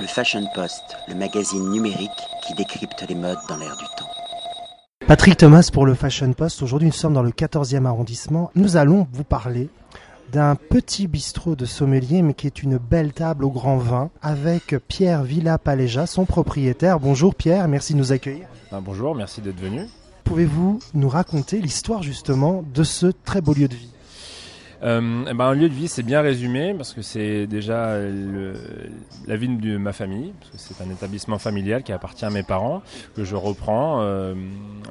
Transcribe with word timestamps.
Le 0.00 0.06
Fashion 0.06 0.44
Post, 0.54 0.96
le 1.08 1.16
magazine 1.16 1.70
numérique 1.70 2.10
qui 2.46 2.54
décrypte 2.54 3.04
les 3.08 3.16
modes 3.16 3.38
dans 3.48 3.56
l'air 3.56 3.76
du 3.76 3.84
temps. 3.96 4.08
Patrick 5.08 5.36
Thomas 5.36 5.70
pour 5.72 5.86
le 5.86 5.94
Fashion 5.94 6.32
Post. 6.34 6.62
Aujourd'hui, 6.62 6.86
nous 6.86 6.94
sommes 6.94 7.14
dans 7.14 7.22
le 7.22 7.32
14e 7.32 7.84
arrondissement. 7.84 8.52
Nous 8.54 8.76
allons 8.76 9.08
vous 9.12 9.24
parler 9.24 9.68
d'un 10.30 10.54
petit 10.54 11.08
bistrot 11.08 11.56
de 11.56 11.64
sommelier, 11.64 12.22
mais 12.22 12.34
qui 12.34 12.46
est 12.46 12.62
une 12.62 12.78
belle 12.78 13.12
table 13.12 13.44
au 13.44 13.50
grand 13.50 13.78
vin, 13.78 14.10
avec 14.22 14.76
Pierre 14.86 15.24
Villa-Paléja, 15.24 16.06
son 16.06 16.26
propriétaire. 16.26 17.00
Bonjour 17.00 17.34
Pierre, 17.34 17.66
merci 17.66 17.94
de 17.94 17.98
nous 17.98 18.12
accueillir. 18.12 18.46
Ben, 18.70 18.80
bonjour, 18.80 19.16
merci 19.16 19.40
d'être 19.40 19.60
venu. 19.60 19.86
Pouvez-vous 20.22 20.78
nous 20.94 21.08
raconter 21.08 21.60
l'histoire 21.60 22.04
justement 22.04 22.62
de 22.72 22.84
ce 22.84 23.06
très 23.06 23.40
beau 23.40 23.52
lieu 23.52 23.66
de 23.66 23.74
vie? 23.74 23.90
Euh, 24.82 25.24
eh 25.28 25.34
ben, 25.34 25.44
un 25.44 25.54
lieu 25.54 25.68
de 25.68 25.74
vie, 25.74 25.88
c'est 25.88 26.02
bien 26.02 26.20
résumé 26.20 26.74
parce 26.74 26.94
que 26.94 27.02
c'est 27.02 27.46
déjà 27.46 27.98
la 29.26 29.36
vie 29.36 29.48
de 29.48 29.76
ma 29.76 29.92
famille, 29.92 30.32
parce 30.38 30.50
que 30.52 30.58
c'est 30.58 30.84
un 30.84 30.90
établissement 30.90 31.38
familial 31.38 31.82
qui 31.82 31.92
appartient 31.92 32.24
à 32.24 32.30
mes 32.30 32.42
parents 32.42 32.82
que 33.16 33.24
je 33.24 33.34
reprends. 33.34 34.00
Euh, 34.02 34.34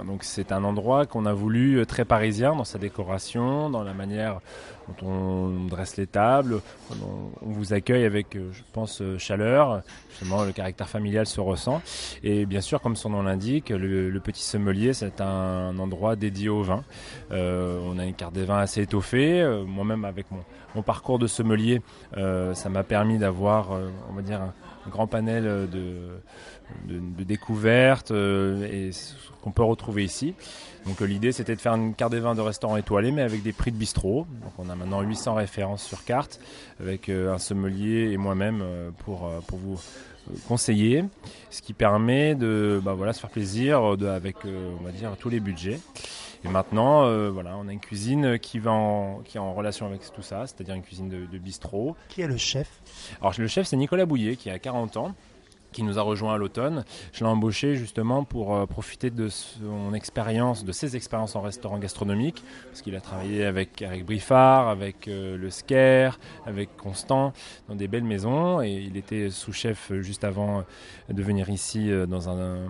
donc 0.05 0.23
c'est 0.23 0.51
un 0.51 0.63
endroit 0.63 1.05
qu'on 1.05 1.25
a 1.25 1.33
voulu 1.33 1.85
très 1.85 2.05
parisien 2.05 2.55
dans 2.55 2.65
sa 2.65 2.79
décoration, 2.79 3.69
dans 3.69 3.83
la 3.83 3.93
manière 3.93 4.41
dont 4.87 5.07
on 5.07 5.65
dresse 5.65 5.97
les 5.97 6.07
tables, 6.07 6.61
on, 6.91 7.49
vous 7.49 7.73
accueille 7.73 8.05
avec, 8.05 8.35
euh, 8.35 8.51
je 8.51 8.61
pense, 8.73 9.01
euh, 9.01 9.17
chaleur. 9.17 9.81
Justement, 10.09 10.43
le 10.43 10.51
caractère 10.51 10.89
familial 10.89 11.25
se 11.25 11.39
ressent. 11.39 11.81
Et 12.23 12.45
bien 12.45 12.61
sûr, 12.61 12.81
comme 12.81 12.95
son 12.95 13.09
nom 13.09 13.23
l'indique, 13.23 13.69
le, 13.69 14.19
petit 14.19 14.43
sommelier, 14.43 14.93
c'est 14.93 15.21
un, 15.21 15.77
endroit 15.77 16.15
dédié 16.15 16.49
au 16.49 16.63
vin. 16.63 16.83
Euh, 17.31 17.79
on 17.83 17.99
a 17.99 18.05
une 18.05 18.13
carte 18.13 18.33
des 18.33 18.45
vins 18.45 18.59
assez 18.59 18.81
étoffée. 18.81 19.43
Moi-même, 19.65 20.05
avec 20.05 20.27
mon, 20.31 20.81
parcours 20.83 21.17
de 21.17 21.27
sommelier, 21.27 21.81
ça 22.15 22.69
m'a 22.69 22.83
permis 22.83 23.17
d'avoir, 23.17 23.71
on 23.71 24.13
va 24.13 24.21
dire, 24.21 24.41
un, 24.41 24.53
grand 24.89 25.07
panel 25.07 25.43
de, 25.43 26.19
de 26.87 27.23
découvertes 27.23 28.11
et 28.11 28.91
qu'on 29.41 29.51
peut 29.51 29.63
retrouver 29.63 30.03
ici. 30.03 30.33
Donc 30.87 31.01
euh, 31.01 31.05
l'idée 31.05 31.33
c'était 31.33 31.55
de 31.55 31.61
faire 31.61 31.73
une 31.75 31.93
carte 31.93 32.13
des 32.13 32.19
vins 32.19 32.33
de 32.33 32.41
restaurant 32.41 32.77
étoilé 32.77 33.11
mais 33.11 33.21
avec 33.21 33.43
des 33.43 33.51
prix 33.51 33.71
de 33.71 33.77
bistrot. 33.77 34.25
Donc 34.41 34.53
on 34.57 34.69
a 34.69 34.75
maintenant 34.75 35.01
800 35.01 35.35
références 35.35 35.83
sur 35.83 36.05
carte 36.05 36.39
avec 36.79 37.09
euh, 37.09 37.33
un 37.33 37.37
sommelier 37.37 38.11
et 38.11 38.17
moi-même 38.17 38.61
euh, 38.63 38.89
pour, 38.99 39.29
vous 39.51 39.79
conseiller, 40.47 41.05
ce 41.49 41.61
qui 41.61 41.73
permet 41.73 42.35
de 42.35 42.81
bah, 42.83 42.95
se 43.13 43.19
faire 43.19 43.29
plaisir 43.29 43.81
avec 43.81 44.35
tous 45.19 45.29
les 45.29 45.39
budgets. 45.39 45.79
Et 46.43 46.49
maintenant, 46.49 47.01
voilà, 47.31 47.57
on 47.57 47.67
a 47.67 47.73
une 47.73 47.79
cuisine 47.79 48.39
qui, 48.39 48.59
va 48.59 48.71
en, 48.71 49.19
qui 49.25 49.37
est 49.37 49.39
en 49.39 49.53
relation 49.53 49.85
avec 49.85 50.01
tout 50.11 50.21
ça, 50.21 50.45
c'est-à-dire 50.47 50.75
une 50.75 50.83
cuisine 50.83 51.09
de, 51.09 51.25
de 51.25 51.37
bistrot. 51.37 51.95
Qui 52.09 52.21
est 52.21 52.27
le 52.27 52.37
chef? 52.37 52.67
Alors 53.21 53.33
le 53.37 53.47
chef 53.47 53.67
c'est 53.67 53.77
Nicolas 53.77 54.05
Bouillet 54.05 54.35
qui 54.35 54.49
a 54.49 54.59
40 54.59 54.97
ans 54.97 55.15
qui 55.71 55.83
nous 55.83 55.99
a 55.99 56.01
rejoint 56.01 56.33
à 56.33 56.37
l'automne. 56.37 56.83
Je 57.13 57.23
l'ai 57.23 57.29
embauché 57.29 57.75
justement 57.75 58.23
pour 58.23 58.55
euh, 58.55 58.65
profiter 58.65 59.09
de 59.09 59.29
son 59.29 59.93
expérience, 59.93 60.65
de 60.65 60.71
ses 60.71 60.95
expériences 60.95 61.35
en 61.35 61.41
restaurant 61.41 61.77
gastronomique, 61.77 62.43
parce 62.69 62.81
qu'il 62.81 62.95
a 62.95 63.01
travaillé 63.01 63.45
avec 63.45 63.81
Eric 63.81 64.05
Briffard, 64.05 64.69
avec 64.69 65.07
euh, 65.07 65.37
Le 65.37 65.49
Scare, 65.49 66.19
avec 66.45 66.75
Constant, 66.77 67.33
dans 67.67 67.75
des 67.75 67.87
belles 67.87 68.03
maisons, 68.03 68.61
et 68.61 68.71
il 68.71 68.97
était 68.97 69.29
sous-chef 69.29 69.91
juste 70.01 70.23
avant 70.23 70.63
de 71.09 71.23
venir 71.23 71.49
ici 71.49 71.91
euh, 71.91 72.05
dans 72.05 72.29
un, 72.29 72.67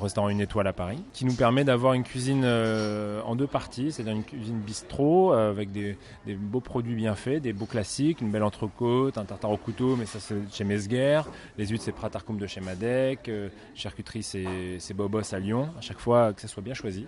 restaurant 0.00 0.28
une 0.28 0.40
étoile 0.40 0.66
à 0.66 0.72
Paris, 0.72 1.02
qui 1.12 1.24
nous 1.24 1.34
permet 1.34 1.64
d'avoir 1.64 1.94
une 1.94 2.04
cuisine 2.04 2.44
en 2.44 3.36
deux 3.36 3.46
parties, 3.46 3.92
c'est-à-dire 3.92 4.14
une 4.14 4.24
cuisine 4.24 4.58
bistrot 4.58 5.32
avec 5.32 5.72
des, 5.72 5.96
des, 6.26 6.34
beaux 6.34 6.60
produits 6.60 6.94
bien 6.94 7.14
faits, 7.14 7.42
des 7.42 7.52
beaux 7.52 7.66
classiques, 7.66 8.20
une 8.20 8.30
belle 8.30 8.42
entrecôte, 8.42 9.18
un 9.18 9.24
tartare 9.24 9.50
au 9.50 9.56
couteau, 9.56 9.96
mais 9.96 10.06
ça 10.06 10.20
c'est 10.20 10.36
chez 10.52 10.64
Mesguer, 10.64 11.22
les 11.56 11.66
huîtres 11.66 11.84
c'est 11.84 11.92
Pratar 11.92 12.17
de 12.38 12.46
chez 12.46 12.60
Madec, 12.60 13.28
euh, 13.28 13.48
charcuterie 13.74 14.22
c'est 14.22 14.94
Bobos 14.94 15.34
à 15.34 15.38
Lyon, 15.38 15.70
à 15.78 15.80
chaque 15.80 15.98
fois 15.98 16.32
que 16.32 16.40
ça 16.40 16.48
soit 16.48 16.62
bien 16.62 16.74
choisi. 16.74 17.06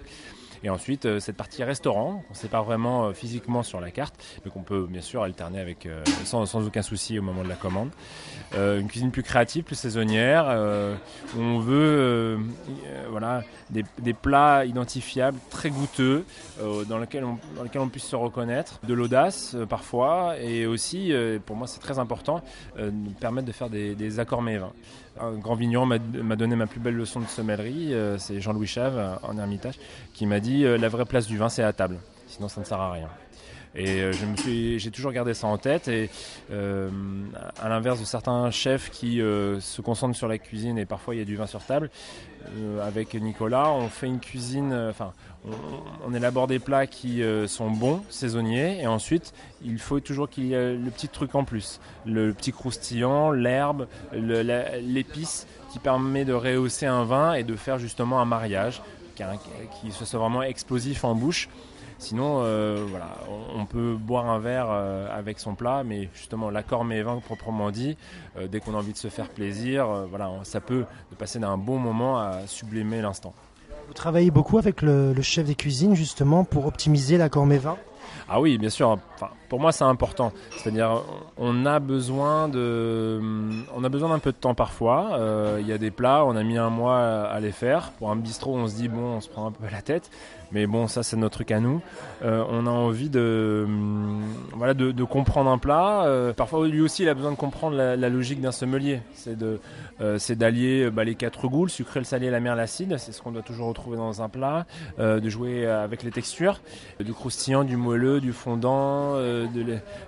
Et 0.63 0.71
ensuite, 0.71 1.07
euh, 1.07 1.21
cette 1.21 1.37
partie 1.37 1.65
restaurant, 1.65 2.23
on 2.29 2.33
ne 2.33 2.37
sait 2.37 2.49
pas 2.49 2.63
vraiment 2.63 3.07
euh, 3.07 3.13
physiquement 3.13 3.63
sur 3.63 3.81
la 3.81 3.91
carte, 3.91 4.15
mais 4.45 4.51
qu'on 4.51 4.63
peut 4.63 4.87
bien 4.89 5.01
sûr 5.01 5.23
alterner 5.23 5.61
avec 5.61 5.89
sans, 6.25 6.45
sans, 6.47 6.67
aucun 6.67 6.83
souci 6.83 7.19
au 7.19 7.23
moment 7.23 7.43
de 7.43 7.49
la 7.49 7.55
commande. 7.55 7.91
une 8.55 8.89
cuisine 8.89 9.11
plus 9.11 9.23
créative, 9.23 9.65
plus 9.65 9.77
saisonnière, 9.77 10.47
où 11.37 11.41
on 11.41 11.59
veut 11.59 12.39
voilà, 13.09 13.43
des, 13.71 14.13
plats 14.13 14.65
identifiables, 14.65 15.39
très 15.51 15.71
goûteux, 15.71 16.25
dans, 16.89 16.99
lesquels 16.99 17.25
on, 17.25 17.89
puisse 17.89 18.05
se 18.05 18.17
reconnaître, 18.17 18.81
de 18.87 18.95
l'audace 18.95 19.57
parfois, 19.69 20.39
et 20.39 20.67
aussi, 20.67 21.13
pour 21.47 21.57
moi 21.57 21.67
c'est 21.67 21.81
très 21.81 21.99
important, 21.99 22.43
nous 22.79 23.11
permettre 23.13 23.47
de 23.47 23.53
faire 23.53 23.71
des, 23.71 24.21
accords 24.21 24.43
mets 24.43 24.61
un 25.21 25.33
grand 25.39 25.55
vigneron 25.55 25.87
m'a 25.87 25.99
donné 26.37 26.57
ma 26.57 26.67
plus 26.67 26.81
belle 26.81 26.97
leçon 26.97 27.21
de 27.21 27.27
sommellerie, 27.27 27.95
euh, 27.95 28.19
c'est 28.19 28.41
Jean-Louis 28.41 28.67
Chave 28.67 29.19
en 29.23 29.39
Ermitage, 29.39 29.79
qui 30.13 30.27
m'a 30.27 30.41
dit 30.41 30.65
euh, 30.65 30.79
la 30.79 30.89
vraie 30.89 31.05
place 31.05 31.27
du 31.27 31.37
vin 31.37 31.49
c'est 31.49 31.63
à 31.63 31.73
table, 31.73 31.99
sinon 32.27 32.49
ça 32.49 32.61
ne 32.61 32.67
sert 32.67 32.81
à 32.81 32.93
rien. 32.93 33.09
Et 33.75 34.01
euh, 34.01 34.13
je 34.13 34.27
me 34.27 34.37
suis, 34.37 34.79
j'ai 34.79 34.91
toujours 34.91 35.13
gardé 35.13 35.35
ça 35.35 35.47
en 35.47 35.59
tête. 35.59 35.89
Et 35.89 36.11
à 36.51 37.69
l'inverse 37.69 38.01
de 38.01 38.05
certains 38.05 38.51
chefs 38.51 38.91
qui 38.91 39.19
se 39.19 39.81
concentrent 39.81 40.17
sur 40.17 40.29
la 40.29 40.39
cuisine 40.39 40.79
et 40.79 40.87
parfois 40.87 41.15
il 41.15 41.19
y 41.19 41.23
a 41.23 41.25
du 41.25 41.37
vin 41.37 41.47
sur 41.47 41.65
table, 41.65 41.91
avec 42.83 43.15
Nicolas, 43.15 43.71
on 43.71 43.89
fait 43.89 44.07
une 44.07 44.19
cuisine, 44.19 44.73
enfin, 44.91 45.13
on, 46.05 46.15
élabore 46.15 46.47
des 46.47 46.59
plats 46.59 46.87
qui 46.87 47.23
euh, 47.23 47.47
sont 47.47 47.71
bons, 47.71 48.03
saisonniers, 48.11 48.81
et 48.81 48.87
ensuite 48.87 49.33
il 49.65 49.79
faut 49.79 50.01
toujours 50.01 50.29
qu'il 50.29 50.47
y 50.47 50.55
ait 50.55 50.75
le 50.75 50.91
petit 50.91 51.09
truc 51.09 51.35
en 51.35 51.45
plus, 51.45 51.81
le 52.05 52.33
petit 52.33 52.53
croustillant, 52.53 53.31
l'herbe, 53.31 53.87
l'épice 54.13 55.47
qui 55.73 55.79
permet 55.79 56.25
de 56.25 56.33
rehausser 56.33 56.87
un 56.87 57.05
vin 57.05 57.35
et 57.35 57.45
de 57.45 57.57
faire 57.57 57.79
justement 57.79 58.21
un 58.21 58.25
mariage 58.25 58.83
qui, 59.15 59.93
soit 59.93 60.19
vraiment 60.19 60.43
explosif 60.43 61.05
en 61.05 61.15
bouche. 61.15 61.49
Sinon, 62.01 62.41
euh, 62.43 62.87
voilà, 62.89 63.19
on, 63.55 63.67
peut 63.67 63.95
boire 63.95 64.29
un 64.29 64.39
verre 64.39 64.69
euh, 64.71 65.07
avec 65.17 65.39
son 65.39 65.55
plat, 65.55 65.85
mais 65.85 66.09
justement 66.15 66.49
l'accord 66.49 66.85
mes 66.85 67.03
vins 67.03 67.21
proprement 67.21 67.71
dit, 67.71 67.97
dès 68.51 68.59
qu'on 68.59 68.75
a 68.75 68.79
envie 68.79 68.95
de 68.95 68.99
se 68.99 69.09
faire 69.09 69.29
plaisir, 69.29 69.87
voilà, 70.09 70.31
ça 70.43 70.61
peut 70.61 70.87
passer 71.19 71.39
d'un 71.39 71.59
bon 71.59 71.79
moment 71.79 72.19
à 72.19 72.47
sublimer 72.47 73.03
l'instant. 73.03 73.35
Vous 73.87 73.93
travaillez 73.93 74.31
beaucoup 74.31 74.57
avec 74.57 74.83
le, 74.83 75.15
chef 75.21 75.47
des 75.47 75.55
cuisines 75.55 75.95
justement 75.95 76.45
pour 76.45 76.67
optimiser 76.67 77.19
l'accord 77.19 77.45
mes 77.45 77.59
vins 77.59 77.77
ah 78.29 78.41
oui, 78.41 78.59
bien 78.59 78.71
sûr. 78.71 78.99
Enfin, 79.15 79.31
pour 79.51 79.59
moi, 79.59 79.73
c'est 79.73 79.85
important. 79.85 80.33
C'est-à-dire, 80.53 81.03
on 81.37 81.67
a 81.67 81.81
besoin 81.81 82.49
de, 82.49 83.21
on 83.75 83.83
a 83.83 83.89
besoin 83.89 84.11
d'un 84.11 84.21
peu 84.21 84.31
de 84.31 84.37
temps 84.37 84.55
parfois. 84.55 85.09
Euh, 85.15 85.59
il 85.61 85.67
y 85.67 85.73
a 85.73 85.79
des 85.79 85.91
plats, 85.91 86.25
on 86.25 86.37
a 86.37 86.45
mis 86.45 86.57
un 86.57 86.71
mois 86.71 87.01
à 87.01 87.41
les 87.41 87.51
faire. 87.51 87.91
Pour 87.99 88.13
un 88.13 88.17
bistrot, 88.17 88.57
on 88.57 88.69
se 88.69 88.77
dit 88.77 88.89
bon, 88.89 89.17
on 89.17 89.21
se 89.21 89.29
prend 89.29 89.49
un 89.49 89.51
peu 89.51 89.65
la 89.71 89.83
tête. 89.83 90.09
Mais 90.53 90.67
bon, 90.67 90.89
ça, 90.89 91.03
c'est 91.03 91.17
notre 91.17 91.35
truc 91.35 91.51
à 91.51 91.61
nous. 91.61 91.81
Euh, 92.25 92.45
on 92.49 92.67
a 92.67 92.71
envie 92.71 93.09
de, 93.09 93.67
voilà, 94.55 94.75
de, 94.75 95.05
comprendre 95.05 95.51
un 95.51 95.59
plat. 95.59 96.05
Euh, 96.05 96.33
parfois, 96.33 96.67
lui 96.67 96.81
aussi, 96.81 97.03
il 97.03 97.09
a 97.09 97.15
besoin 97.15 97.31
de 97.31 97.37
comprendre 97.37 97.77
la, 97.77 98.09
logique 98.09 98.41
d'un 98.41 98.53
sommelier. 98.53 99.01
C'est 99.15 100.39
d'allier 100.39 100.91
bah, 100.91 101.05
les 101.05 101.15
quatre 101.15 101.49
goûts, 101.49 101.65
le 101.65 101.71
sucré, 101.71 102.01
le 102.01 102.05
salé, 102.05 102.31
la 102.31 102.41
mer, 102.41 102.57
l'acide. 102.57 102.97
C'est 102.99 103.13
ce 103.13 103.21
qu'on 103.21 103.33
doit 103.33 103.43
toujours 103.43 103.69
retrouver 103.69 103.97
dans 103.97 104.23
un 104.23 104.29
plat. 104.29 104.67
de 104.99 105.29
jouer 105.29 105.67
avec 105.67 106.03
les 106.03 106.11
textures, 106.11 106.61
du 106.99 107.13
croustillant, 107.13 107.63
du 107.65 107.77
moelleux, 107.77 108.00
du 108.01 108.33
fondant, 108.33 109.15
euh, 109.15 109.47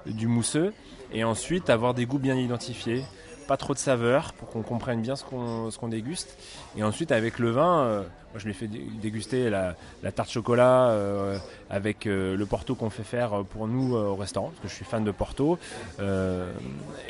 du 0.06 0.26
mousseux, 0.26 0.72
et 1.12 1.24
ensuite 1.24 1.70
avoir 1.70 1.94
des 1.94 2.06
goûts 2.06 2.18
bien 2.18 2.36
identifiés, 2.36 3.04
pas 3.46 3.56
trop 3.56 3.74
de 3.74 3.78
saveur 3.78 4.32
pour 4.34 4.48
qu'on 4.48 4.62
comprenne 4.62 5.02
bien 5.02 5.16
ce 5.16 5.24
qu'on 5.24 5.88
déguste. 5.88 6.38
Et 6.76 6.82
ensuite 6.82 7.12
avec 7.12 7.38
le 7.38 7.50
vin, 7.50 7.80
euh, 7.80 8.00
moi 8.00 8.38
je 8.38 8.44
lui 8.44 8.52
ai 8.52 8.54
fait 8.54 8.68
déguster 8.68 9.50
la, 9.50 9.74
tarte 10.14 10.30
chocolat 10.30 10.88
euh, 10.90 11.36
avec 11.68 12.06
le 12.06 12.44
Porto 12.44 12.74
qu'on 12.74 12.90
fait 12.90 13.02
faire 13.02 13.44
pour 13.44 13.68
nous 13.68 13.94
au 13.94 14.16
restaurant, 14.16 14.48
parce 14.48 14.60
que 14.60 14.68
je 14.68 14.74
suis 14.74 14.84
fan 14.84 15.04
de 15.04 15.10
Porto. 15.10 15.58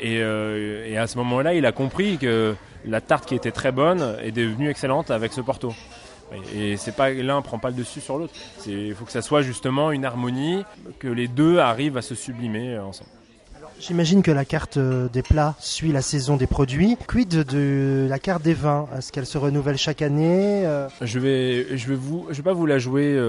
Et, 0.01 0.21
à 0.97 1.07
ce 1.07 1.17
moment-là, 1.17 1.53
il 1.53 1.65
a 1.65 1.71
compris 1.71 2.17
que 2.17 2.55
la 2.85 2.99
tarte 2.99 3.25
qui 3.25 3.35
était 3.35 3.51
très 3.51 3.71
bonne 3.71 4.17
est 4.21 4.31
devenue 4.31 4.69
excellente 4.69 5.11
avec 5.11 5.31
ce 5.33 5.41
Porto. 5.41 5.73
Et 6.55 6.77
c'est 6.77 6.95
pas 6.95 7.11
l'un 7.11 7.41
prend 7.41 7.59
pas 7.59 7.69
le 7.69 7.75
dessus 7.75 8.01
sur 8.01 8.17
l'autre. 8.17 8.33
Il 8.65 8.95
faut 8.95 9.05
que 9.05 9.11
ça 9.11 9.21
soit 9.21 9.41
justement 9.41 9.91
une 9.91 10.05
harmonie, 10.05 10.63
que 10.99 11.07
les 11.07 11.27
deux 11.27 11.59
arrivent 11.59 11.97
à 11.97 12.01
se 12.01 12.15
sublimer 12.15 12.77
ensemble. 12.79 13.09
J'imagine 13.85 14.23
que 14.23 14.31
la 14.31 14.45
carte 14.45 14.77
euh, 14.77 15.09
des 15.09 15.23
plats 15.23 15.55
suit 15.59 15.91
la 15.91 16.01
saison 16.01 16.37
des 16.37 16.47
produits. 16.47 16.97
Quid 17.05 17.43
de 17.43 18.07
la 18.09 18.17
carte 18.17 18.41
des 18.41 18.53
vins? 18.53 18.87
Est-ce 18.97 19.11
qu'elle 19.11 19.25
se 19.25 19.37
renouvelle 19.37 19.77
chaque 19.77 20.01
année 20.01 20.65
euh? 20.65 20.87
Je 21.01 21.19
vais, 21.19 21.77
je 21.77 21.93
vais 21.93 21.99
vais 22.29 22.43
pas 22.43 22.53
vous 22.53 22.65
la 22.65 22.79
jouer 22.79 23.19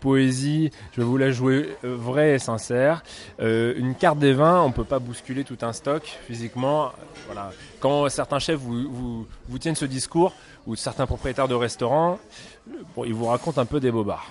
poésie. 0.00 0.70
Je 0.92 1.00
vais 1.00 1.06
vous 1.06 1.16
la 1.16 1.32
jouer 1.32 1.76
vraie 1.82 2.34
et 2.34 2.38
sincère. 2.38 3.02
une 3.40 3.96
carte 3.98 4.20
des 4.20 4.34
vins, 4.34 4.62
on 4.62 4.70
peut 4.70 4.84
pas 4.84 5.00
bousculer 5.00 5.42
tout 5.42 5.58
un 5.62 5.72
stock 5.72 6.04
physiquement. 6.28 6.92
Voilà. 7.26 7.50
Quand 7.80 8.08
certains 8.08 8.38
chefs 8.38 8.60
vous, 8.60 8.88
vous, 8.88 9.26
vous 9.48 9.58
tiennent 9.58 9.74
ce 9.74 9.84
discours, 9.84 10.32
ou 10.64 10.76
certains 10.76 11.06
propriétaires 11.06 11.48
de 11.48 11.54
restaurants, 11.54 12.20
ils 13.04 13.14
vous 13.14 13.26
racontent 13.26 13.60
un 13.60 13.66
peu 13.66 13.80
des 13.80 13.90
bobards. 13.90 14.30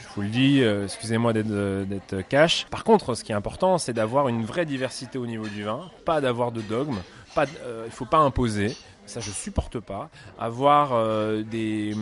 Je 0.00 0.14
vous 0.14 0.22
le 0.22 0.28
dis, 0.28 0.62
euh, 0.62 0.84
excusez-moi 0.84 1.32
euh, 1.36 1.84
d'être 1.84 2.20
cash. 2.28 2.66
Par 2.70 2.84
contre, 2.84 3.14
ce 3.14 3.24
qui 3.24 3.32
est 3.32 3.34
important, 3.34 3.78
c'est 3.78 3.92
d'avoir 3.92 4.28
une 4.28 4.44
vraie 4.44 4.66
diversité 4.66 5.18
au 5.18 5.26
niveau 5.26 5.46
du 5.46 5.64
vin, 5.64 5.90
pas 6.04 6.20
d'avoir 6.20 6.52
de 6.52 6.60
dogme, 6.60 6.98
pas, 7.34 7.46
euh, 7.64 7.84
il 7.86 7.92
faut 7.92 8.04
pas 8.04 8.18
imposer. 8.18 8.76
Ça, 9.06 9.20
je 9.20 9.30
supporte 9.30 9.80
pas. 9.80 10.10
Avoir 10.38 10.92
euh, 10.92 11.42
des, 11.42 11.94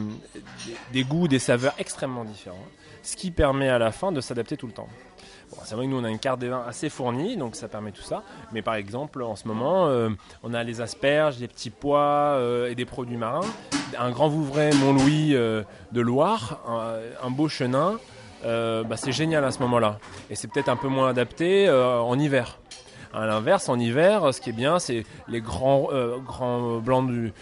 goûts, 1.05 1.29
des 1.29 1.39
saveurs 1.39 1.75
extrêmement 1.79 2.25
différents. 2.25 2.67
Ce 3.03 3.15
qui 3.15 3.31
permet 3.31 3.69
à 3.69 3.79
la 3.79 3.93
fin 3.93 4.11
de 4.11 4.21
s'adapter 4.21 4.57
tout 4.57 4.67
le 4.67 4.73
temps. 4.73 4.89
C'est 5.65 5.75
vrai 5.75 5.87
que 5.87 5.91
nous, 5.91 5.99
on 5.99 6.05
a 6.05 6.11
une 6.11 6.19
carte 6.19 6.41
des 6.41 6.49
vins 6.49 6.65
assez 6.67 6.89
fournie, 6.89 7.37
donc 7.37 7.57
ça 7.57 7.69
permet 7.69 7.93
tout 7.93 8.03
ça. 8.03 8.23
Mais 8.53 8.63
par 8.63 8.75
exemple, 8.75 9.23
en 9.23 9.37
ce 9.37 9.49
moment, 9.49 9.89
on 10.43 10.55
a 10.55 10.63
les 10.63 10.81
asperges, 10.81 11.39
des 11.39 11.49
petits 11.49 11.71
pois 11.71 12.41
et 12.69 12.75
des 12.75 12.85
produits 12.85 13.17
marins. 13.17 13.41
Un 13.99 14.11
grand 14.11 14.29
Vouvray 14.29 14.73
Mont-Louis 14.75 15.33
de 15.33 16.01
Loire, 16.01 16.61
un, 17.23 17.31
beau 17.31 17.49
chenin. 17.49 17.99
Euh, 18.45 18.85
bah, 18.85 18.97
c'est 18.97 19.13
génial 19.13 19.45
à 19.45 19.51
ce 19.51 19.59
moment-là. 19.61 19.99
Et 20.31 20.37
c'est 20.37 20.49
peut-être 20.49 20.69
un 20.69 20.77
peu 20.77 20.89
moins 20.89 21.09
adapté 21.09 21.69
euh, 21.69 21.99
en 21.99 22.19
hiver. 22.19 22.59
À 23.13 23.27
l'inverse, 23.27 23.69
en 23.69 23.79
hiver, 23.79 24.33
ce 24.33 24.41
qui 24.41 24.51
est 24.51 24.55
bien, 24.55 24.79
c'est 24.79 25.05
les 25.29 25.41
grands, 25.41 25.89
euh, 25.93 26.19
grands 26.19 26.79
blancs 26.79 27.09
du, 27.09 27.33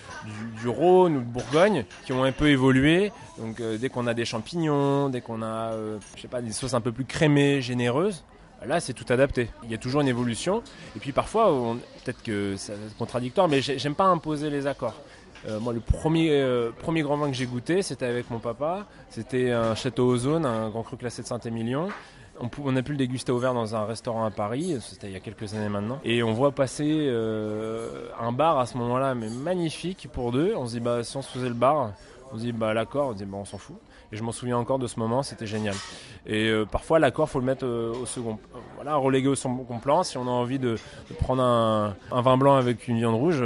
du, 0.61 0.69
Rhône 0.69 1.17
ou 1.17 1.21
de 1.21 1.25
Bourgogne 1.25 1.85
qui 2.05 2.13
ont 2.13 2.25
un 2.25 2.33
peu 2.33 2.49
évolué. 2.49 3.13
Donc 3.39 3.61
dès 3.61 3.89
qu'on 3.89 4.07
a 4.07 4.15
des 4.15 4.25
champignons, 4.25 5.09
dès 5.09 5.21
qu'on 5.21 5.43
a 5.43 5.73
je 6.17 6.23
sais 6.23 6.29
pas, 6.29 6.41
des 6.41 6.53
sauces 6.53 6.75
un 6.75 6.81
peu 6.81 6.93
plus 6.93 7.05
crémées, 7.05 7.61
généreuses, 7.61 8.25
là 8.65 8.81
c'est 8.81 8.93
tout 8.93 9.07
adapté. 9.13 9.49
Il 9.65 9.71
y 9.71 9.75
a 9.75 9.79
toujours 9.79 10.01
une 10.01 10.09
évolution. 10.09 10.63
Et 10.97 11.01
puis 11.01 11.13
parfois, 11.13 11.77
peut-être 12.05 12.23
que 12.23 12.55
c'est 12.57 12.75
contradictoire, 12.99 13.49
mais 13.49 13.61
j'aime 13.61 13.95
pas 13.95 14.05
imposer 14.05 14.51
les 14.51 14.67
accords. 14.67 14.95
Euh, 15.47 15.61
moi, 15.61 15.73
le 15.73 15.81
premier, 15.81 16.31
euh, 16.31 16.71
premier 16.71 17.03
grand 17.03 17.17
vin 17.17 17.29
que 17.29 17.37
j'ai 17.37 17.47
goûté, 17.47 17.83
c'était 17.83 18.07
avec 18.07 18.31
mon 18.31 18.39
papa. 18.39 18.87
C'était 19.11 19.51
un 19.51 19.75
château 19.75 20.07
ozone, 20.07 20.47
un 20.47 20.71
grand 20.71 20.83
cru 20.83 20.97
classé 20.97 21.23
de 21.23 21.27
Saint-Émilion. 21.27 21.89
On, 22.41 22.77
a 22.77 22.83
pu 22.83 22.93
le 22.93 22.99
déguster 22.99 23.33
au 23.33 23.39
verre 23.39 23.55
dans 23.55 23.77
un 23.77 23.85
restaurant 23.85 24.25
à 24.25 24.31
Paris, 24.31 24.77
c'était 24.81 25.07
il 25.07 25.13
y 25.13 25.17
a 25.17 25.21
quelques 25.21 25.55
années 25.55 25.69
maintenant. 25.69 26.01
Et 26.05 26.23
on 26.23 26.33
voit 26.33 26.53
passer 26.53 26.85
euh, 26.89 28.09
un 28.21 28.33
bar 28.33 28.59
à 28.59 28.67
ce 28.67 28.77
moment-là, 28.79 29.15
mais 29.15 29.29
magnifique 29.29 30.09
pour 30.13 30.33
deux. 30.33 30.53
On 30.57 30.67
se 30.67 30.73
dit, 30.73 30.81
bah, 30.81 31.05
si 31.05 31.17
on 31.17 31.23
se 31.23 31.31
faisait 31.31 31.49
le 31.49 31.55
bar, 31.55 31.93
on 32.33 32.37
se 32.37 32.41
dit, 32.41 32.53
bah, 32.53 32.75
l'accord, 32.75 33.09
on 33.09 33.13
se 33.13 33.19
dit, 33.19 33.25
bah, 33.25 33.39
on 33.41 33.45
s'en 33.45 33.59
fout. 33.59 33.77
Et 34.13 34.17
je 34.17 34.23
m'en 34.23 34.33
souviens 34.33 34.59
encore 34.59 34.79
de 34.79 34.87
ce 34.87 34.99
moment, 34.99 35.23
c'était 35.23 35.47
génial. 35.47 35.75
Et 36.27 36.53
parfois, 36.71 36.99
l'accord, 36.99 37.29
faut 37.29 37.41
le 37.41 37.47
mettre 37.47 37.67
au 37.67 38.07
second, 38.07 38.39
voilà, 38.77 38.97
relégué 38.97 39.29
au 39.29 39.35
second 39.35 39.79
plan. 39.81 40.03
Si 40.03 40.19
on 40.19 40.23
a 40.23 40.31
envie 40.31 40.59
de, 40.59 40.77
prendre 41.21 41.43
un, 41.43 41.97
un, 42.13 42.21
vin 42.21 42.37
blanc 42.37 42.57
avec 42.57 42.87
une 42.89 42.99
viande 42.99 43.15
rouge, 43.15 43.43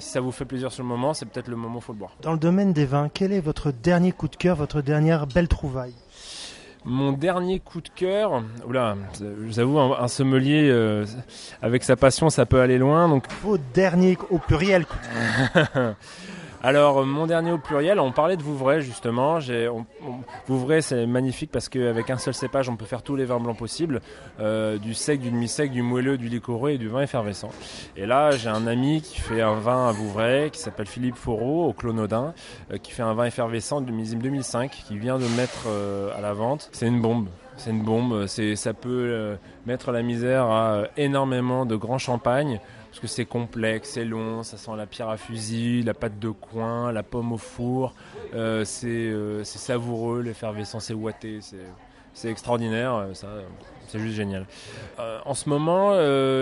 si 0.00 0.08
ça 0.08 0.20
vous 0.20 0.32
fait 0.32 0.44
plaisir 0.44 0.72
sur 0.72 0.82
le 0.82 0.88
moment, 0.88 1.14
c'est 1.14 1.26
peut-être 1.26 1.48
le 1.48 1.56
moment 1.56 1.78
où 1.78 1.80
faut 1.80 1.92
le 1.92 1.98
boire. 1.98 2.16
Dans 2.22 2.32
le 2.32 2.38
domaine 2.38 2.72
des 2.72 2.86
vins, 2.86 3.08
quel 3.12 3.32
est 3.32 3.40
votre 3.40 3.70
dernier 3.70 4.12
coup 4.12 4.28
de 4.28 4.36
cœur, 4.36 4.56
votre 4.56 4.80
dernière 4.80 5.26
belle 5.26 5.48
trouvaille? 5.48 5.94
Mon 6.84 7.12
dernier 7.12 7.60
coup 7.60 7.80
de 7.80 7.88
cœur, 7.88 8.42
oula, 8.66 8.96
je 9.18 9.26
vous 9.26 9.60
avoue, 9.60 9.78
un, 9.78 10.08
sommelier 10.08 10.68
euh, 10.70 11.04
avec 11.62 11.82
sa 11.82 11.96
passion, 11.96 12.30
ça 12.30 12.46
peut 12.46 12.60
aller 12.60 12.78
loin. 12.78 13.08
Donc, 13.08 13.24
vos 13.42 13.58
derniers 13.58 14.16
au 14.30 14.38
pluriel. 14.38 14.86
Alors, 16.62 17.06
mon 17.06 17.26
dernier 17.26 17.52
au 17.52 17.58
pluriel, 17.58 17.98
on 17.98 18.12
parlait 18.12 18.36
de 18.36 18.42
Vouvray 18.42 18.82
justement. 18.82 19.38
Vouvray, 20.46 20.82
c'est 20.82 21.06
magnifique 21.06 21.50
parce 21.50 21.70
qu'avec 21.70 22.10
un 22.10 22.18
seul 22.18 22.34
cépage, 22.34 22.68
on 22.68 22.76
peut 22.76 22.84
faire 22.84 23.02
tous 23.02 23.16
les 23.16 23.24
vins 23.24 23.40
blancs 23.40 23.56
possibles 23.56 24.02
euh, 24.40 24.76
du 24.76 24.92
sec, 24.92 25.20
du 25.20 25.30
demi-sec, 25.30 25.70
du 25.70 25.80
moelleux, 25.80 26.18
du 26.18 26.28
liquoreux 26.28 26.72
et 26.72 26.78
du 26.78 26.88
vin 26.88 27.00
effervescent. 27.00 27.48
Et 27.96 28.04
là, 28.04 28.32
j'ai 28.32 28.50
un 28.50 28.66
ami 28.66 29.00
qui 29.00 29.20
fait 29.20 29.40
un 29.40 29.54
vin 29.54 29.88
à 29.88 29.92
Vouvray 29.92 30.50
qui 30.50 30.58
s'appelle 30.58 30.86
Philippe 30.86 31.16
Foreau 31.16 31.66
au 31.66 31.72
Clonodin, 31.72 32.34
euh, 32.70 32.76
qui 32.76 32.92
fait 32.92 33.02
un 33.02 33.14
vin 33.14 33.24
effervescent 33.24 33.80
du 33.80 33.92
millésime 33.92 34.20
2005 34.20 34.70
qui 34.86 34.98
vient 34.98 35.18
de 35.18 35.28
mettre 35.38 35.64
euh, 35.66 36.14
à 36.14 36.20
la 36.20 36.34
vente. 36.34 36.68
C'est 36.72 36.86
une 36.86 37.00
bombe. 37.00 37.28
C'est 37.56 37.70
une 37.70 37.82
bombe. 37.82 38.26
Ça 38.26 38.74
peut 38.74 39.36
mettre 39.66 39.92
la 39.92 40.00
misère 40.00 40.44
à 40.44 40.84
énormément 40.96 41.66
de 41.66 41.76
grands 41.76 41.98
champagnes 41.98 42.58
parce 42.90 43.00
que 43.00 43.06
c'est 43.06 43.24
complexe, 43.24 43.90
c'est 43.90 44.04
long, 44.04 44.42
ça 44.42 44.56
sent 44.56 44.72
la 44.76 44.86
pierre 44.86 45.08
à 45.08 45.16
fusil, 45.16 45.82
la 45.84 45.94
pâte 45.94 46.18
de 46.18 46.30
coin, 46.30 46.90
la 46.90 47.04
pomme 47.04 47.32
au 47.32 47.38
four, 47.38 47.94
euh, 48.34 48.64
euh, 48.84 49.44
c'est 49.44 49.58
savoureux, 49.58 50.22
l'effervescence 50.22 50.90
est 50.90 50.94
ouaté, 50.94 51.38
c'est 52.12 52.28
extraordinaire, 52.28 52.94
euh, 52.94 53.12
c'est 53.86 54.00
juste 54.00 54.16
génial. 54.16 54.44
en 54.98 55.34
ce 55.34 55.48
moment, 55.48 55.92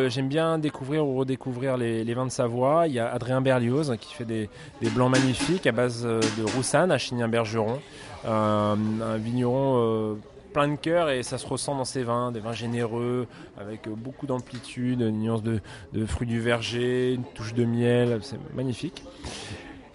j'aime 0.08 0.28
bien 0.28 0.58
découvrir 0.58 1.06
ou 1.06 1.18
redécouvrir 1.18 1.76
les, 1.76 2.14
vins 2.14 2.26
de 2.26 2.30
Savoie. 2.30 2.86
Il 2.86 2.94
y 2.94 2.98
a 2.98 3.12
Adrien 3.12 3.42
Berlioz 3.42 3.94
qui 4.00 4.14
fait 4.14 4.24
des, 4.24 4.48
blancs 4.94 5.10
magnifiques 5.10 5.66
à 5.66 5.72
base 5.72 6.04
de 6.04 6.56
Roussanne 6.56 6.90
à 6.90 6.96
Chignin-Bergeron, 6.96 7.78
un 8.26 9.16
vigneron 9.18 10.16
plein 10.52 10.68
de 10.68 10.76
cœur 10.76 11.10
et 11.10 11.22
ça 11.22 11.38
se 11.38 11.46
ressent 11.46 11.76
dans 11.76 11.84
ces 11.84 12.02
vins, 12.02 12.32
des 12.32 12.40
vins 12.40 12.52
généreux 12.52 13.26
avec 13.58 13.86
euh, 13.86 13.94
beaucoup 13.94 14.26
d'amplitude, 14.26 15.00
une 15.00 15.20
nuance 15.20 15.42
de, 15.42 15.60
de 15.92 16.06
fruits 16.06 16.28
du 16.28 16.40
verger, 16.40 17.14
une 17.14 17.24
touche 17.24 17.54
de 17.54 17.64
miel, 17.64 18.18
c'est 18.22 18.38
magnifique. 18.54 19.02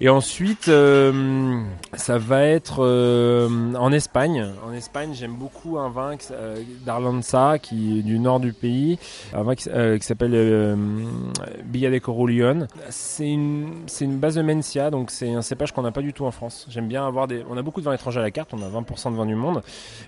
Et 0.01 0.09
ensuite, 0.09 0.67
euh, 0.69 1.63
ça 1.93 2.17
va 2.17 2.45
être 2.45 2.83
euh, 2.83 3.73
en 3.75 3.91
Espagne. 3.91 4.49
En 4.65 4.73
Espagne, 4.73 5.13
j'aime 5.13 5.35
beaucoup 5.35 5.77
un 5.77 5.89
vin 5.89 6.17
euh, 6.31 6.61
d'Arlanza, 6.85 7.59
qui 7.59 7.99
est 7.99 8.01
du 8.01 8.19
nord 8.19 8.39
du 8.39 8.53
pays, 8.53 8.97
un 9.33 9.43
vin 9.43 9.55
qui, 9.55 9.63
s'appelle 9.63 10.33
euh, 10.33 10.75
Villa 11.65 11.91
de 11.91 11.99
Corullion. 11.99 12.67
C'est 12.89 13.29
une, 13.29 13.85
une 14.01 14.17
base 14.17 14.35
de 14.35 14.41
Mencia, 14.41 14.89
donc 14.89 15.11
c'est 15.11 15.33
un 15.33 15.43
cépage 15.43 15.71
qu'on 15.71 15.83
n'a 15.83 15.91
pas 15.91 16.01
du 16.01 16.11
tout 16.11 16.25
en 16.25 16.31
France. 16.31 16.65
J'aime 16.69 16.87
bien 16.87 17.05
avoir 17.05 17.27
des, 17.27 17.45
on 17.49 17.55
a 17.55 17.61
beaucoup 17.61 17.79
de 17.79 17.85
vins 17.85 17.93
étrangers 17.93 18.19
à 18.19 18.23
la 18.23 18.31
carte, 18.31 18.53
on 18.53 18.61
a 18.61 18.69
20% 18.69 19.11
de 19.11 19.15
vins 19.15 19.25
du 19.25 19.35
monde, 19.35 19.61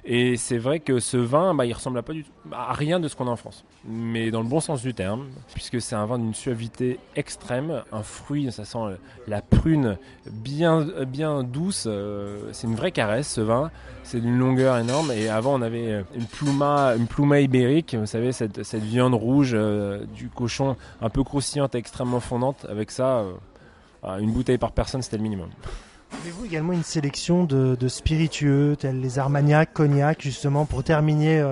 et 0.04 0.36
c'est 0.36 0.58
vrai 0.58 0.80
que 0.80 1.00
ce 1.00 1.18
vin, 1.18 1.54
bah, 1.54 1.66
il 1.66 1.74
ressemble 1.74 2.00
à 2.00 2.02
pas 2.02 2.14
du 2.14 2.24
tout, 2.24 2.32
à 2.52 2.74
rien 2.74 3.00
de 3.00 3.08
ce 3.08 3.16
qu'on 3.16 3.28
a 3.28 3.32
en 3.32 3.36
France, 3.36 3.64
mais 3.88 4.32
dans 4.32 4.42
le 4.42 4.50
bon 4.50 4.60
sens 4.60 4.82
du 4.82 4.94
terme, 4.96 5.28
puisque 5.54 5.80
c'est 5.80 5.96
un 5.96 6.06
vin 6.06 6.18
d'une 6.18 6.34
suavité 6.34 7.00
extrême, 7.16 7.84
un 7.92 8.04
fruit, 8.04 8.52
ça 8.52 8.66
sent 8.66 8.80
la 9.28 9.42
prune 9.42 9.85
bien, 10.32 10.86
bien 11.08 11.44
douce. 11.44 11.86
Euh, 11.88 12.50
c'est 12.52 12.68
une 12.68 12.76
vraie 12.76 12.92
caresse 12.92 13.28
ce 13.28 13.42
vin. 13.42 13.72
C'est 14.04 14.20
d'une 14.20 14.38
longueur 14.38 14.78
énorme. 14.78 15.12
Et 15.12 15.30
avant, 15.30 15.56
on 15.56 15.62
avait 15.62 15.92
euh, 15.92 16.02
une 16.16 16.26
pluma, 16.26 16.96
une 16.96 17.08
pluma 17.08 17.40
ibérique. 17.40 17.96
Vous 17.96 18.06
savez, 18.06 18.32
cette, 18.32 18.64
cette 18.64 18.84
viande 18.84 19.14
rouge 19.14 19.52
euh, 19.54 20.06
du 20.16 20.30
cochon 20.30 20.76
un 21.02 21.10
peu 21.10 21.24
croustillante, 21.24 21.76
extrêmement 21.76 22.20
fondante. 22.20 22.66
Avec 22.70 22.92
ça, 22.92 23.24
une 24.20 24.32
bouteille 24.32 24.58
par 24.58 24.72
personne, 24.72 25.02
c'était 25.02 25.18
le 25.18 25.24
minimum. 25.24 25.50
Avez-vous 26.22 26.46
également 26.46 26.74
une 26.74 26.84
sélection 26.84 27.44
de, 27.44 27.88
spiritueux, 27.88 28.76
tels 28.80 29.02
les 29.02 29.20
armagnacs, 29.20 29.74
cognac, 29.74 30.22
justement, 30.22 30.66
pour 30.66 30.84
terminer 30.84 31.44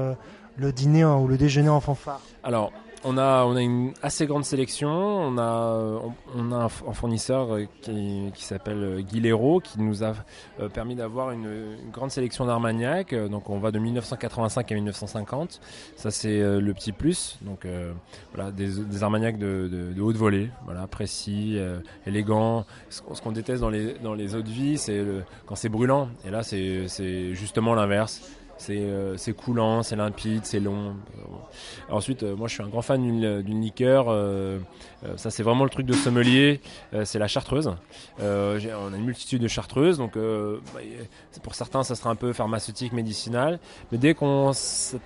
le 0.58 0.72
dîner 0.72 1.04
ou 1.06 1.28
le 1.28 1.38
déjeuner 1.38 1.70
en 1.70 1.82
fanfare? 1.82 2.22
Alors, 2.44 2.72
on 3.06 3.18
a, 3.18 3.44
on 3.46 3.56
a 3.56 3.62
une 3.62 3.94
assez 4.02 4.26
grande 4.26 4.46
sélection. 4.46 4.90
On 4.90 5.38
a, 5.38 6.02
on, 6.36 6.52
a 6.52 6.56
un, 6.56 6.70
fournisseur 6.70 7.54
euh, 7.54 7.66
qui, 7.82 8.32
qui 8.34 8.44
s'appelle 8.44 8.84
euh, 8.84 9.02
Guilero 9.02 9.60
qui 9.60 9.80
nous 9.80 10.04
a 10.04 10.14
euh, 10.60 10.70
permis 10.70 10.96
d'avoir 10.96 11.32
une, 11.32 11.78
grande 11.92 12.12
sélection 12.12 12.46
d'Armagnac. 12.46 13.14
Donc 13.14 13.50
on 13.50 13.60
va 13.60 13.72
de 13.72 13.80
1985 13.80 14.72
à 14.72 14.76
1950. 14.76 15.62
Ça 15.96 16.12
c'est 16.12 16.40
le 16.40 16.74
petit 16.74 16.92
plus. 16.92 17.38
Donc 17.42 17.68
voilà, 18.34 18.52
des, 18.52 18.68
des 18.80 19.04
Armagnacs 19.04 19.38
de, 19.38 19.94
de, 19.96 20.02
haute 20.02 20.16
volée, 20.16 20.50
voilà, 20.66 20.88
précis, 20.88 21.58
élégant. 22.08 22.66
Ce, 22.90 23.02
qu'on 23.02 23.32
déteste 23.32 23.62
dans 23.62 23.70
les, 23.70 23.94
dans 24.00 24.14
les 24.14 24.36
eaux 24.36 24.42
de 24.42 24.50
vie, 24.50 24.78
c'est 24.78 25.04
quand 25.46 25.56
c'est 25.56 25.70
brûlant. 25.70 26.10
Et 26.26 26.32
là 26.32 26.44
c'est 26.44 27.34
justement 27.36 27.76
l'inverse 27.76 28.22
euh, 28.70 29.16
c'est 29.18 29.34
coulant, 29.34 29.84
c'est 29.84 29.96
limpide, 29.96 30.46
c'est 30.46 30.60
long. 30.60 30.96
ensuite, 31.90 32.24
euh, 32.24 32.36
moi 32.36 32.48
je 32.48 32.54
suis 32.54 32.64
un 32.64 32.68
grand 32.68 32.82
fan 32.82 33.02
d'une 33.02 33.62
liqueur. 33.62 34.06
Euh, 34.10 34.60
ça 35.18 35.32
c'est 35.32 35.44
vraiment 35.44 35.64
le 35.64 35.70
truc 35.70 35.86
de 35.86 35.94
sommelier. 35.94 36.62
c'est 37.04 37.20
la 37.20 37.28
chartreuse. 37.28 37.74
on 38.20 38.24
a 38.24 38.96
une 38.96 39.06
multitude 39.06 39.42
de 39.42 39.48
chartreuses, 39.48 39.98
donc 39.98 40.16
bah, 40.16 40.80
pour 41.42 41.56
certains 41.56 41.84
ça 41.84 41.96
sera 41.96 42.10
un 42.10 42.16
peu 42.16 42.32
pharmaceutique, 42.32 42.94
médicinal. 42.94 43.60
Mais 43.92 43.98
dès 43.98 44.14
qu'on 44.14 44.52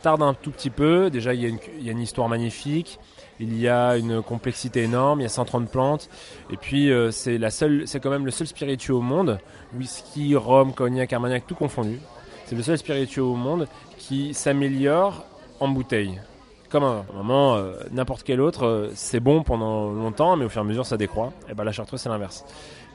tarde 0.02 0.22
un 0.22 0.34
tout 0.34 0.52
petit 0.52 0.70
peu, 0.70 1.10
déjà 1.10 1.34
il 1.34 1.42
y, 1.42 1.46
a 1.46 1.50
une, 1.50 1.60
il 1.80 1.86
y 1.86 1.90
a 1.90 1.92
une 1.92 2.02
histoire 2.02 2.30
magnifique. 2.30 3.00
Il 3.40 3.56
y 3.60 3.68
a 3.68 3.98
une 3.98 4.24
complexité 4.24 4.82
énorme, 4.82 5.20
il 5.20 5.24
y 5.24 5.28
a 5.28 5.30
130 5.30 5.70
plantes, 5.70 6.10
et 6.50 6.58
puis 6.58 6.90
c'est 7.12 7.38
la 7.38 7.52
seule, 7.52 7.88
c'est 7.88 8.00
quand 8.00 8.10
même 8.10 8.26
le 8.26 8.32
seul 8.32 8.48
spiritueux 8.48 8.96
au 8.96 9.02
monde, 9.02 9.38
whisky, 9.76 10.36
rhum, 10.36 10.74
cognac, 10.74 11.14
armagnac, 11.14 11.46
tout 11.46 11.54
confondu. 11.54 12.00
C'est 12.48 12.56
le 12.56 12.64
seul 12.64 12.78
spiritueux 12.78 13.24
au 13.24 13.36
monde 13.36 13.68
qui 13.98 14.34
s'améliore 14.34 15.26
en 15.60 15.68
bouteille. 15.68 16.22
Comme 16.70 16.86
un 16.86 17.04
moment, 17.14 17.56
euh, 17.56 17.74
n'importe 17.92 18.24
quel 18.24 18.40
autre, 18.40 18.66
euh, 18.66 18.90
c'est 18.96 19.20
bon 19.20 19.44
pendant 19.44 19.90
longtemps, 19.90 20.38
mais 20.38 20.46
au 20.46 20.50
fur 20.50 20.62
et 20.62 20.66
à 20.66 20.68
mesure, 20.68 20.86
ça 20.86 20.96
décroît. 20.96 21.34
Et 21.50 21.54
ben 21.54 21.66
la 21.66 21.74
chartreuse, 21.74 22.00
c'est 22.00 22.08
l'inverse. 22.08 22.46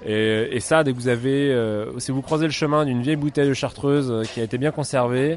Et, 0.06 0.58
ça, 0.60 0.82
dès 0.84 0.92
que 0.92 0.96
vous 0.96 1.08
avez, 1.08 1.52
euh, 1.52 1.98
si 1.98 2.12
vous 2.12 2.22
croisez 2.22 2.46
le 2.46 2.52
chemin 2.52 2.86
d'une 2.86 3.02
vieille 3.02 3.16
bouteille 3.16 3.46
de 3.46 3.52
chartreuse 3.52 4.26
qui 4.32 4.40
a 4.40 4.42
été 4.42 4.56
bien 4.56 4.70
conservée, 4.70 5.36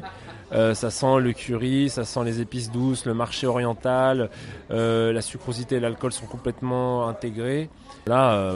ça 0.50 0.90
sent 0.90 1.20
le 1.20 1.32
curry, 1.32 1.90
ça 1.90 2.04
sent 2.04 2.24
les 2.24 2.40
épices 2.40 2.70
douces, 2.70 3.04
le 3.04 3.14
marché 3.14 3.46
oriental, 3.46 4.30
la 4.70 5.20
sucrosité 5.20 5.76
et 5.76 5.80
l'alcool 5.80 6.12
sont 6.12 6.26
complètement 6.26 7.06
intégrés. 7.06 7.68
Là, 8.06 8.54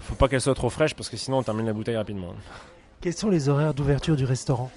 faut 0.00 0.14
pas 0.14 0.28
qu'elle 0.28 0.40
soit 0.40 0.54
trop 0.54 0.70
fraîche 0.70 0.94
parce 0.94 1.10
que 1.10 1.18
sinon 1.18 1.38
on 1.38 1.42
termine 1.42 1.66
la 1.66 1.74
bouteille 1.74 1.96
rapidement. 1.96 2.34
Quels 3.00 3.12
sont 3.14 3.28
les 3.28 3.48
horaires 3.50 3.74
d'ouverture 3.74 4.16
du 4.16 4.24
restaurant 4.24 4.70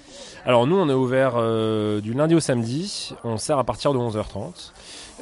Alors 0.44 0.66
nous, 0.66 0.76
on 0.76 0.88
est 0.90 0.94
ouvert 0.94 1.32
euh, 1.36 2.00
du 2.02 2.12
lundi 2.12 2.34
au 2.34 2.40
samedi. 2.40 3.14
On 3.24 3.38
sert 3.38 3.58
à 3.58 3.64
partir 3.64 3.94
de 3.94 3.98
11h30. 3.98 4.72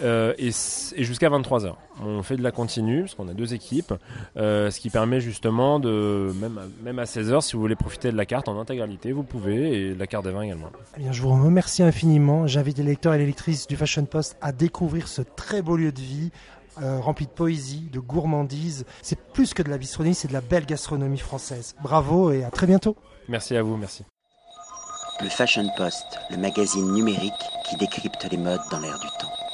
euh, 0.03 0.35
et, 0.39 0.49
et 0.49 1.05
jusqu'à 1.05 1.31
23h. 1.31 1.73
On 2.05 2.23
fait 2.25 2.37
de 2.37 2.43
la 2.43 2.51
continue, 2.51 3.03
parce 3.03 3.15
qu'on 3.15 3.29
a 3.29 3.33
deux 3.33 3.55
équipes, 3.55 3.95
euh, 4.37 4.71
ce 4.73 4.81
qui 4.81 4.91
permet 4.91 5.21
justement 5.21 5.79
de, 5.79 6.33
même, 6.41 6.59
à- 6.59 6.63
même 6.85 6.99
à 6.99 7.05
16h, 7.05 7.41
si 7.43 7.53
vous 7.55 7.61
voulez 7.61 7.77
profiter 7.77 8.11
de 8.11 8.17
la 8.17 8.27
carte 8.27 8.49
en 8.49 8.59
intégralité, 8.61 9.13
vous 9.13 9.23
pouvez, 9.23 9.91
et 9.91 9.95
de 9.95 9.99
la 9.99 10.07
carte 10.09 10.25
des 10.25 10.33
vins 10.33 10.43
également. 10.43 10.71
Eh 10.97 11.01
bien, 11.01 11.13
je 11.13 11.23
vous 11.23 11.31
remercie 11.31 11.83
infiniment. 11.85 12.47
J'invite 12.49 12.79
les 12.79 12.85
lecteurs 12.85 13.15
et 13.15 13.19
les 13.19 13.27
lectrices 13.27 13.67
du 13.69 13.77
Fashion 13.77 14.05
Post 14.05 14.37
à 14.41 14.51
découvrir 14.53 15.07
ce 15.07 15.23
très 15.23 15.63
beau 15.63 15.77
lieu 15.77 15.93
de 15.93 16.01
vie. 16.01 16.31
Euh, 16.83 17.01
rempli 17.01 17.27
de 17.27 17.31
poésie, 17.31 17.89
de 17.93 18.01
gourmandise. 18.01 18.85
C'est 19.03 19.19
plus 19.19 19.55
que 19.55 19.63
de 19.63 19.71
la 19.71 19.79
bistronomie, 19.79 20.15
c'est 20.15 20.29
de 20.29 20.33
la 20.33 20.41
belle 20.41 20.67
gastronomie 20.67 21.19
française. 21.19 21.75
Bravo 21.83 22.31
et 22.33 22.45
à 22.45 22.51
très 22.51 22.67
bientôt. 22.67 22.97
Merci 23.29 23.57
à 23.57 23.63
vous, 23.63 23.77
merci. 23.77 24.05
Le 25.21 25.29
Fashion 25.29 25.67
Post, 25.77 26.19
le 26.31 26.37
magazine 26.37 26.93
numérique 26.93 27.33
qui 27.65 27.77
décrypte 27.77 28.27
les 28.31 28.37
modes 28.37 28.61
dans 28.71 28.81
l'air 28.81 28.99
du 28.99 29.07
temps. 29.19 29.46